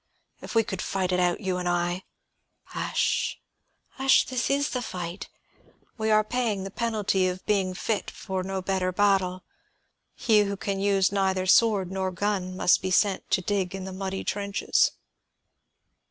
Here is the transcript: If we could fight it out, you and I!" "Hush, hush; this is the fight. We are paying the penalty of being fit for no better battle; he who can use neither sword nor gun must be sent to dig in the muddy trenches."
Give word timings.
If 0.41 0.55
we 0.55 0.63
could 0.63 0.81
fight 0.81 1.11
it 1.11 1.19
out, 1.19 1.41
you 1.41 1.57
and 1.57 1.69
I!" 1.69 2.05
"Hush, 2.63 3.39
hush; 3.89 4.25
this 4.25 4.49
is 4.49 4.71
the 4.71 4.81
fight. 4.81 5.29
We 5.95 6.09
are 6.09 6.23
paying 6.23 6.63
the 6.63 6.71
penalty 6.71 7.27
of 7.27 7.45
being 7.45 7.75
fit 7.75 8.09
for 8.09 8.41
no 8.41 8.63
better 8.63 8.91
battle; 8.91 9.43
he 10.15 10.39
who 10.45 10.57
can 10.57 10.79
use 10.79 11.11
neither 11.11 11.45
sword 11.45 11.91
nor 11.91 12.09
gun 12.09 12.57
must 12.57 12.81
be 12.81 12.89
sent 12.89 13.29
to 13.29 13.41
dig 13.41 13.75
in 13.75 13.83
the 13.83 13.93
muddy 13.93 14.23
trenches." 14.23 14.93